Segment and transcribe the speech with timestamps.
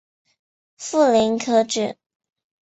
[0.77, 1.95] 富临可以指